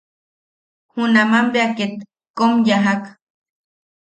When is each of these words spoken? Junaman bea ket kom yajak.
Junaman 0.93 1.45
bea 1.53 1.69
ket 1.77 1.93
kom 2.37 2.53
yajak. 2.67 3.03